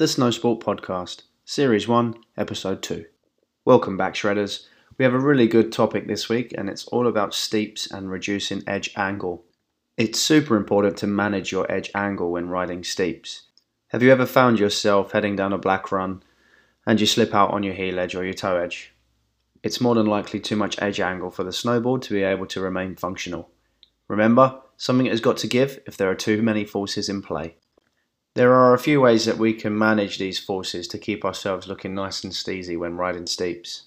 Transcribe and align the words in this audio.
the 0.00 0.06
Snowsport 0.06 0.62
Podcast, 0.62 1.24
Series 1.44 1.86
1, 1.86 2.14
Episode 2.38 2.82
2. 2.82 3.04
Welcome 3.66 3.98
back, 3.98 4.14
Shredders. 4.14 4.64
We 4.96 5.04
have 5.04 5.12
a 5.12 5.18
really 5.18 5.46
good 5.46 5.72
topic 5.72 6.06
this 6.06 6.26
week, 6.26 6.54
and 6.56 6.70
it's 6.70 6.86
all 6.86 7.06
about 7.06 7.34
steeps 7.34 7.86
and 7.90 8.10
reducing 8.10 8.62
edge 8.66 8.94
angle. 8.96 9.44
It's 9.98 10.18
super 10.18 10.56
important 10.56 10.96
to 10.96 11.06
manage 11.06 11.52
your 11.52 11.70
edge 11.70 11.90
angle 11.94 12.30
when 12.30 12.48
riding 12.48 12.82
steeps. 12.82 13.42
Have 13.88 14.02
you 14.02 14.10
ever 14.10 14.24
found 14.24 14.58
yourself 14.58 15.12
heading 15.12 15.36
down 15.36 15.52
a 15.52 15.58
black 15.58 15.92
run 15.92 16.22
and 16.86 16.98
you 16.98 17.06
slip 17.06 17.34
out 17.34 17.50
on 17.50 17.62
your 17.62 17.74
heel 17.74 18.00
edge 18.00 18.14
or 18.14 18.24
your 18.24 18.32
toe 18.32 18.56
edge? 18.56 18.94
It's 19.62 19.82
more 19.82 19.94
than 19.94 20.06
likely 20.06 20.40
too 20.40 20.56
much 20.56 20.80
edge 20.80 20.98
angle 20.98 21.30
for 21.30 21.44
the 21.44 21.50
snowboard 21.50 22.00
to 22.04 22.14
be 22.14 22.22
able 22.22 22.46
to 22.46 22.62
remain 22.62 22.96
functional. 22.96 23.50
Remember, 24.08 24.62
something 24.78 25.04
has 25.04 25.20
got 25.20 25.36
to 25.36 25.46
give 25.46 25.78
if 25.86 25.98
there 25.98 26.10
are 26.10 26.14
too 26.14 26.40
many 26.40 26.64
forces 26.64 27.10
in 27.10 27.20
play. 27.20 27.56
There 28.36 28.54
are 28.54 28.74
a 28.74 28.78
few 28.78 29.00
ways 29.00 29.24
that 29.24 29.38
we 29.38 29.52
can 29.52 29.76
manage 29.76 30.18
these 30.18 30.38
forces 30.38 30.86
to 30.88 30.98
keep 30.98 31.24
ourselves 31.24 31.66
looking 31.66 31.96
nice 31.96 32.22
and 32.22 32.32
steezy 32.32 32.78
when 32.78 32.96
riding 32.96 33.26
steeps. 33.26 33.86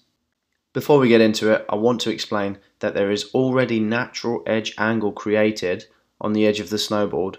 Before 0.74 1.00
we 1.00 1.08
get 1.08 1.22
into 1.22 1.50
it, 1.54 1.66
I 1.70 1.76
want 1.76 2.02
to 2.02 2.10
explain 2.10 2.58
that 2.80 2.94
there 2.94 3.10
is 3.10 3.32
already 3.34 3.80
natural 3.80 4.44
edge 4.46 4.74
angle 4.78 5.14
created 5.14 5.86
on 6.20 6.34
the 6.34 6.46
edge 6.46 6.60
of 6.60 6.70
the 6.70 6.76
snowboard 6.76 7.38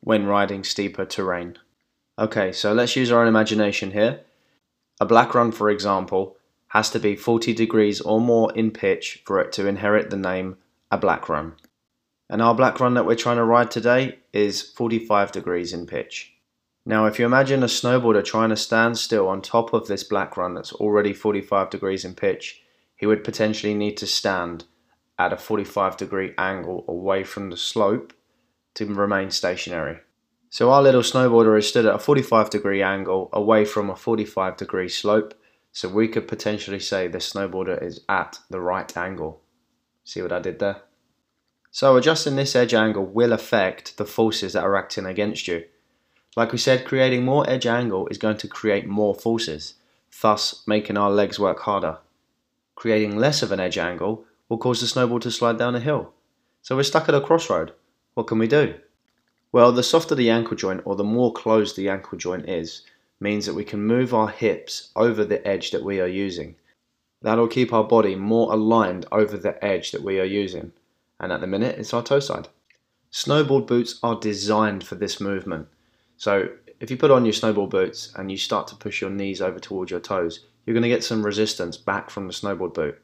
when 0.00 0.26
riding 0.26 0.64
steeper 0.64 1.04
terrain. 1.04 1.56
Okay, 2.18 2.50
so 2.50 2.72
let's 2.72 2.96
use 2.96 3.12
our 3.12 3.22
own 3.22 3.28
imagination 3.28 3.92
here. 3.92 4.22
A 5.00 5.06
black 5.06 5.36
run, 5.36 5.52
for 5.52 5.70
example, 5.70 6.36
has 6.68 6.90
to 6.90 6.98
be 6.98 7.14
40 7.14 7.54
degrees 7.54 8.00
or 8.00 8.20
more 8.20 8.52
in 8.54 8.72
pitch 8.72 9.22
for 9.24 9.40
it 9.40 9.52
to 9.52 9.68
inherit 9.68 10.10
the 10.10 10.16
name 10.16 10.56
a 10.90 10.98
black 10.98 11.28
run. 11.28 11.54
And 12.28 12.42
our 12.42 12.56
black 12.56 12.80
run 12.80 12.94
that 12.94 13.06
we're 13.06 13.14
trying 13.14 13.36
to 13.36 13.44
ride 13.44 13.70
today 13.70 14.18
is 14.32 14.62
45 14.62 15.30
degrees 15.30 15.72
in 15.72 15.86
pitch. 15.86 16.34
Now, 16.86 17.06
if 17.06 17.18
you 17.18 17.26
imagine 17.26 17.62
a 17.62 17.66
snowboarder 17.66 18.24
trying 18.24 18.48
to 18.50 18.56
stand 18.56 18.96
still 18.98 19.28
on 19.28 19.42
top 19.42 19.74
of 19.74 19.86
this 19.86 20.02
black 20.02 20.36
run 20.36 20.54
that's 20.54 20.72
already 20.72 21.12
45 21.12 21.70
degrees 21.70 22.04
in 22.04 22.14
pitch, 22.14 22.62
he 22.96 23.06
would 23.06 23.22
potentially 23.22 23.74
need 23.74 23.96
to 23.98 24.06
stand 24.06 24.64
at 25.18 25.32
a 25.32 25.36
45 25.36 25.96
degree 25.98 26.32
angle 26.38 26.84
away 26.88 27.24
from 27.24 27.50
the 27.50 27.56
slope 27.56 28.14
to 28.74 28.86
remain 28.86 29.30
stationary. 29.30 29.98
So 30.48 30.70
our 30.70 30.82
little 30.82 31.02
snowboarder 31.02 31.58
is 31.58 31.68
stood 31.68 31.86
at 31.86 31.94
a 31.94 31.98
45 31.98 32.50
degree 32.50 32.82
angle 32.82 33.28
away 33.32 33.64
from 33.64 33.90
a 33.90 33.96
45 33.96 34.56
degree 34.56 34.88
slope, 34.88 35.34
so 35.72 35.88
we 35.88 36.08
could 36.08 36.26
potentially 36.26 36.80
say 36.80 37.06
the 37.06 37.18
snowboarder 37.18 37.80
is 37.82 38.00
at 38.08 38.38
the 38.48 38.60
right 38.60 38.96
angle. 38.96 39.42
See 40.04 40.22
what 40.22 40.32
I 40.32 40.40
did 40.40 40.58
there? 40.58 40.82
So 41.70 41.96
adjusting 41.96 42.36
this 42.36 42.56
edge 42.56 42.74
angle 42.74 43.06
will 43.06 43.32
affect 43.32 43.96
the 43.96 44.04
forces 44.04 44.54
that 44.54 44.64
are 44.64 44.76
acting 44.76 45.06
against 45.06 45.46
you. 45.46 45.64
Like 46.36 46.52
we 46.52 46.58
said, 46.58 46.84
creating 46.84 47.24
more 47.24 47.48
edge 47.48 47.66
angle 47.66 48.06
is 48.08 48.18
going 48.18 48.36
to 48.38 48.48
create 48.48 48.86
more 48.86 49.14
forces, 49.14 49.74
thus 50.22 50.62
making 50.66 50.96
our 50.96 51.10
legs 51.10 51.38
work 51.38 51.60
harder. 51.60 51.98
Creating 52.76 53.16
less 53.16 53.42
of 53.42 53.52
an 53.52 53.60
edge 53.60 53.78
angle 53.78 54.24
will 54.48 54.58
cause 54.58 54.80
the 54.80 54.86
snowboard 54.86 55.22
to 55.22 55.30
slide 55.30 55.58
down 55.58 55.74
a 55.74 55.80
hill. 55.80 56.12
So 56.62 56.76
we're 56.76 56.82
stuck 56.84 57.08
at 57.08 57.14
a 57.14 57.20
crossroad. 57.20 57.72
What 58.14 58.26
can 58.26 58.38
we 58.38 58.46
do? 58.46 58.74
Well, 59.52 59.72
the 59.72 59.82
softer 59.82 60.14
the 60.14 60.30
ankle 60.30 60.56
joint 60.56 60.82
or 60.84 60.94
the 60.94 61.04
more 61.04 61.32
closed 61.32 61.76
the 61.76 61.88
ankle 61.88 62.16
joint 62.16 62.48
is, 62.48 62.82
means 63.18 63.44
that 63.46 63.54
we 63.54 63.64
can 63.64 63.84
move 63.84 64.14
our 64.14 64.28
hips 64.28 64.90
over 64.96 65.24
the 65.24 65.46
edge 65.46 65.72
that 65.72 65.84
we 65.84 66.00
are 66.00 66.06
using. 66.06 66.54
That'll 67.22 67.48
keep 67.48 67.72
our 67.72 67.84
body 67.84 68.14
more 68.14 68.52
aligned 68.52 69.06
over 69.12 69.36
the 69.36 69.62
edge 69.64 69.90
that 69.90 70.02
we 70.02 70.18
are 70.20 70.24
using. 70.24 70.72
And 71.18 71.32
at 71.32 71.40
the 71.40 71.46
minute, 71.46 71.78
it's 71.78 71.92
our 71.92 72.02
toe 72.02 72.20
side. 72.20 72.48
Snowboard 73.12 73.66
boots 73.66 73.98
are 74.02 74.18
designed 74.18 74.84
for 74.84 74.94
this 74.94 75.20
movement. 75.20 75.68
So 76.20 76.50
if 76.80 76.90
you 76.90 76.98
put 76.98 77.10
on 77.10 77.24
your 77.24 77.32
snowboard 77.32 77.70
boots 77.70 78.12
and 78.14 78.30
you 78.30 78.36
start 78.36 78.68
to 78.68 78.76
push 78.76 79.00
your 79.00 79.08
knees 79.08 79.40
over 79.40 79.58
towards 79.58 79.90
your 79.90 80.00
toes, 80.00 80.44
you're 80.66 80.74
going 80.74 80.82
to 80.82 80.88
get 80.90 81.02
some 81.02 81.24
resistance 81.24 81.78
back 81.78 82.10
from 82.10 82.26
the 82.26 82.34
snowboard 82.34 82.74
boot. 82.74 83.00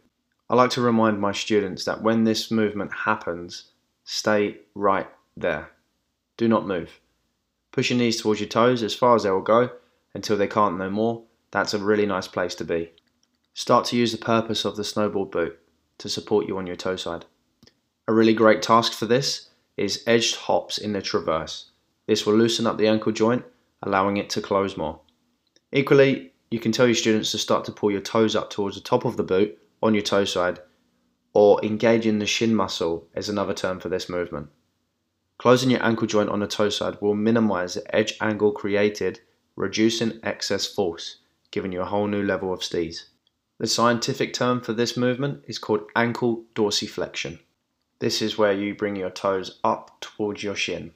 I 0.50 0.54
like 0.54 0.68
to 0.72 0.82
remind 0.82 1.18
my 1.18 1.32
students 1.32 1.86
that 1.86 2.02
when 2.02 2.24
this 2.24 2.50
movement 2.50 2.92
happens, 2.92 3.70
stay 4.04 4.58
right 4.74 5.08
there. 5.34 5.70
Do 6.36 6.46
not 6.46 6.66
move. 6.66 7.00
Push 7.72 7.88
your 7.88 7.98
knees 7.98 8.20
towards 8.20 8.40
your 8.40 8.50
toes 8.50 8.82
as 8.82 8.94
far 8.94 9.16
as 9.16 9.22
they 9.22 9.30
will 9.30 9.40
go 9.40 9.70
until 10.12 10.36
they 10.36 10.46
can't 10.46 10.76
no 10.76 10.90
more. 10.90 11.22
That's 11.52 11.72
a 11.72 11.78
really 11.78 12.04
nice 12.04 12.28
place 12.28 12.54
to 12.56 12.64
be. 12.64 12.92
Start 13.54 13.86
to 13.86 13.96
use 13.96 14.12
the 14.12 14.18
purpose 14.18 14.66
of 14.66 14.76
the 14.76 14.82
snowboard 14.82 15.30
boot 15.30 15.58
to 15.96 16.10
support 16.10 16.46
you 16.46 16.58
on 16.58 16.66
your 16.66 16.76
toe 16.76 16.96
side. 16.96 17.24
A 18.06 18.12
really 18.12 18.34
great 18.34 18.60
task 18.60 18.92
for 18.92 19.06
this 19.06 19.48
is 19.78 20.04
edged 20.06 20.36
hops 20.36 20.76
in 20.76 20.92
the 20.92 21.00
traverse. 21.00 21.70
This 22.06 22.24
will 22.24 22.34
loosen 22.34 22.66
up 22.66 22.78
the 22.78 22.88
ankle 22.88 23.12
joint, 23.12 23.44
allowing 23.82 24.16
it 24.16 24.30
to 24.30 24.40
close 24.40 24.76
more. 24.76 25.00
Equally, 25.72 26.32
you 26.50 26.60
can 26.60 26.72
tell 26.72 26.86
your 26.86 26.94
students 26.94 27.32
to 27.32 27.38
start 27.38 27.64
to 27.64 27.72
pull 27.72 27.90
your 27.90 28.00
toes 28.00 28.36
up 28.36 28.50
towards 28.50 28.76
the 28.76 28.82
top 28.82 29.04
of 29.04 29.16
the 29.16 29.24
boot 29.24 29.58
on 29.82 29.94
your 29.94 30.02
toe 30.02 30.24
side, 30.24 30.60
or 31.32 31.62
engaging 31.64 32.18
the 32.18 32.26
shin 32.26 32.54
muscle 32.54 33.08
is 33.14 33.28
another 33.28 33.52
term 33.52 33.80
for 33.80 33.88
this 33.88 34.08
movement. 34.08 34.48
Closing 35.38 35.70
your 35.70 35.84
ankle 35.84 36.06
joint 36.06 36.30
on 36.30 36.40
the 36.40 36.46
toe 36.46 36.70
side 36.70 36.96
will 37.00 37.14
minimize 37.14 37.74
the 37.74 37.94
edge 37.94 38.14
angle 38.20 38.52
created, 38.52 39.20
reducing 39.54 40.18
excess 40.22 40.64
force, 40.64 41.18
giving 41.50 41.72
you 41.72 41.82
a 41.82 41.86
whole 41.86 42.06
new 42.06 42.22
level 42.22 42.52
of 42.52 42.60
steeze. 42.60 43.06
The 43.58 43.66
scientific 43.66 44.32
term 44.32 44.60
for 44.60 44.72
this 44.72 44.96
movement 44.96 45.44
is 45.46 45.58
called 45.58 45.88
ankle 45.94 46.44
dorsiflexion. 46.54 47.40
This 47.98 48.22
is 48.22 48.38
where 48.38 48.52
you 48.52 48.74
bring 48.74 48.96
your 48.96 49.10
toes 49.10 49.58
up 49.64 50.00
towards 50.00 50.42
your 50.42 50.54
shin. 50.54 50.92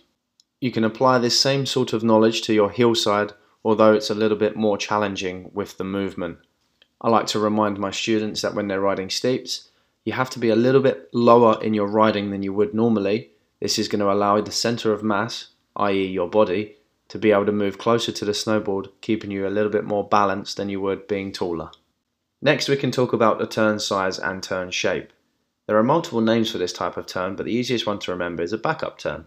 You 0.61 0.71
can 0.71 0.85
apply 0.85 1.19
this 1.19 1.41
same 1.41 1.65
sort 1.65 1.95
of 1.95 2.05
knowledge 2.05 2.43
to 2.43 2.53
your 2.53 2.71
heel 2.71 2.95
side, 2.95 3.33
although 3.65 3.95
it's 3.95 4.11
a 4.11 4.15
little 4.15 4.37
bit 4.37 4.57
more 4.57 4.77
challenging 4.77 5.51
with 5.55 5.79
the 5.79 5.85
movement. 5.85 6.39
I 7.01 7.09
like 7.09 7.27
to 7.29 7.39
remind 7.39 7.79
my 7.79 7.91
students 7.91 8.43
that 8.43 8.55
when 8.55 8.69
they're 8.69 8.81
riding 8.81 9.09
steeps, 9.09 9.71
you 10.05 10.13
have 10.13 10.29
to 10.31 10.39
be 10.39 10.51
a 10.51 10.57
little 10.57 10.83
bit 10.83 11.09
lower 11.15 11.63
in 11.63 11.73
your 11.73 11.87
riding 11.87 12.31
than 12.31 12.43
you 12.43 12.53
would 12.53 12.75
normally. 12.75 13.31
This 13.61 13.79
is 13.79 13.89
going 13.89 14.01
to 14.01 14.13
allow 14.13 14.39
the 14.41 14.53
center 14.53 14.93
of 14.93 15.03
mass, 15.03 15.49
i.e., 15.77 16.07
your 16.07 16.29
body, 16.29 16.77
to 17.09 17.19
be 17.19 17.33
able 17.33 17.47
to 17.47 17.53
move 17.53 17.79
closer 17.79 18.13
to 18.13 18.25
the 18.27 18.33
snowboard, 18.33 18.89
keeping 19.01 19.31
you 19.31 19.47
a 19.47 19.49
little 19.49 19.71
bit 19.71 19.85
more 19.85 20.07
balanced 20.07 20.59
than 20.59 20.69
you 20.69 20.81
would 20.83 21.09
being 21.09 21.33
taller. 21.33 21.71
Next, 22.43 22.69
we 22.69 22.77
can 22.77 22.91
talk 22.91 23.15
about 23.15 23.39
the 23.39 23.47
turn 23.47 23.79
size 23.79 24.19
and 24.19 24.43
turn 24.43 24.71
shape. 24.71 25.13
There 25.67 25.79
are 25.79 25.83
multiple 25.83 26.21
names 26.21 26.51
for 26.51 26.59
this 26.59 26.73
type 26.73 26.99
of 26.99 27.07
turn, 27.07 27.35
but 27.35 27.47
the 27.47 27.53
easiest 27.53 27.87
one 27.87 27.99
to 28.01 28.11
remember 28.11 28.43
is 28.43 28.53
a 28.53 28.59
backup 28.59 28.99
turn. 28.99 29.27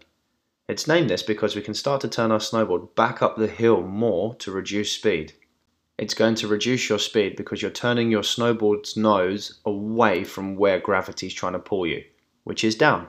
It's 0.70 0.88
named 0.88 1.10
this 1.10 1.24
because 1.24 1.58
we 1.58 1.62
can 1.62 1.74
start 1.74 2.00
to 2.02 2.08
turn 2.08 2.32
our 2.32 2.40
snowboard 2.40 2.96
back 2.96 3.22
up 3.22 3.36
the 3.36 3.48
hill 3.48 3.82
more 3.82 4.34
to 4.36 4.52
reduce 4.52 4.94
speed. 4.94 5.34
It's 5.98 6.14
going 6.14 6.36
to 6.36 6.48
reduce 6.48 6.88
your 6.88 7.00
speed 7.00 7.36
because 7.36 7.62
you're 7.62 7.70
turning 7.70 8.10
your 8.10 8.22
snowboard's 8.22 8.96
nose 8.96 9.60
away 9.66 10.24
from 10.24 10.56
where 10.56 10.80
gravity 10.80 11.28
is 11.28 11.34
trying 11.34 11.54
to 11.54 11.60
pull 11.60 11.86
you, 11.86 12.02
which 12.46 12.64
is 12.64 12.76
down. 12.76 13.08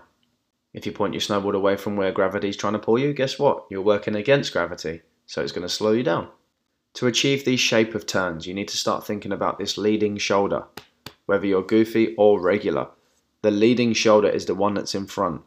If 0.73 0.85
you 0.85 0.91
point 0.91 1.15
your 1.15 1.21
snowboard 1.21 1.55
away 1.55 1.77
from 1.77 1.97
where 1.97 2.11
gravity 2.11 2.49
is 2.49 2.57
trying 2.57 2.73
to 2.73 2.81
pull 2.81 2.99
you, 2.99 3.13
guess 3.13 3.39
what? 3.39 3.67
You're 3.71 3.83
working 3.83 4.17
against 4.17 4.53
gravity, 4.53 5.03
so 5.27 5.41
it's 5.41 5.53
going 5.53 5.67
to 5.67 5.73
slow 5.73 5.93
you 5.93 6.03
down. 6.03 6.29
To 6.95 7.07
achieve 7.07 7.45
these 7.45 7.61
shape 7.61 7.95
of 7.95 8.05
turns, 8.05 8.49
you 8.49 8.55
need 8.55 8.69
to 8.69 8.77
start 8.77 9.07
thinking 9.07 9.33
about 9.33 9.59
this 9.61 9.79
leading 9.79 10.17
shoulder. 10.19 10.65
Whether 11.27 11.47
you're 11.47 11.63
goofy 11.63 12.17
or 12.19 12.41
regular, 12.41 12.89
the 13.43 13.53
leading 13.53 13.93
shoulder 13.93 14.29
is 14.29 14.47
the 14.47 14.57
one 14.57 14.75
that's 14.75 14.97
in 14.97 15.07
front 15.07 15.43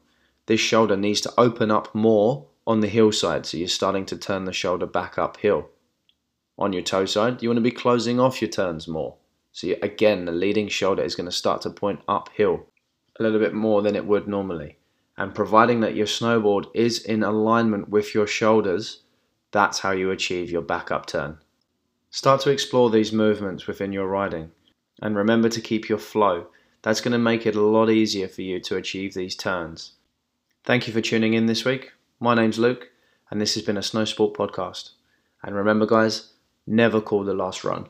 this 0.48 0.60
shoulder 0.60 0.98
needs 0.98 1.22
to 1.22 1.34
open 1.38 1.70
up 1.72 1.94
more 1.94 2.48
on 2.66 2.80
the 2.80 2.88
hillside, 2.88 3.46
so 3.46 3.58
you're 3.58 3.68
starting 3.68 4.06
to 4.08 4.18
turn 4.18 4.46
the 4.46 4.54
shoulder 4.54 4.86
back 4.86 5.18
uphill. 5.18 5.70
On 6.58 6.74
your 6.74 6.82
toe 6.82 7.06
side, 7.06 7.42
you 7.42 7.50
want 7.50 7.58
to 7.58 7.62
be 7.62 7.72
closing 7.72 8.20
off 8.20 8.42
your 8.42 8.50
turns 8.50 8.88
more. 8.88 9.16
So 9.52 9.68
you, 9.68 9.78
again, 9.82 10.26
the 10.26 10.32
leading 10.32 10.68
shoulder 10.68 11.04
is 11.04 11.16
going 11.16 11.30
to 11.30 11.32
start 11.32 11.62
to 11.62 11.70
point 11.70 12.02
uphill 12.08 12.66
a 13.20 13.24
little 13.24 13.40
bit 13.40 13.54
more 13.54 13.82
than 13.82 13.96
it 13.96 14.06
would 14.06 14.28
normally. 14.28 14.78
And 15.18 15.36
providing 15.36 15.82
that 15.82 15.96
your 15.96 16.06
snowboard 16.06 16.66
is 16.74 17.00
in 17.00 17.24
alignment 17.24 17.90
with 17.90 18.14
your 18.14 18.28
shoulders, 18.28 19.02
that's 19.52 19.80
how 19.80 19.92
you 19.92 20.12
achieve 20.12 20.52
your 20.52 20.62
back 20.62 20.92
up 20.92 21.08
turn. 21.08 21.38
Start 22.10 22.42
to 22.42 22.52
explore 22.52 22.90
these 22.90 23.12
movements 23.12 23.68
within 23.68 23.92
your 23.92 24.08
riding. 24.08 24.52
And 25.02 25.16
remember 25.16 25.50
to 25.50 25.62
keep 25.62 25.90
your 25.90 25.98
flow. 25.98 26.48
That's 26.84 27.02
going 27.02 27.12
to 27.12 27.18
make 27.18 27.46
it 27.46 27.56
a 27.56 27.62
lot 27.62 27.90
easier 27.90 28.28
for 28.28 28.44
you 28.44 28.60
to 28.62 28.78
achieve 28.78 29.14
these 29.14 29.36
turns. 29.36 29.97
Thank 30.68 30.86
you 30.86 30.92
for 30.92 31.00
tuning 31.00 31.34
in 31.34 31.46
this 31.46 31.64
week. 31.64 31.94
My 32.20 32.36
name's 32.36 32.60
Luke, 32.60 32.90
and 33.32 33.40
this 33.40 33.54
has 33.54 33.64
been 33.64 33.78
a 33.78 33.80
Snowsport 33.80 34.36
podcast. 34.36 34.90
And 35.42 35.56
remember, 35.56 35.86
guys, 35.86 36.34
never 36.68 37.00
call 37.00 37.24
the 37.24 37.34
last 37.34 37.64
run. 37.64 37.88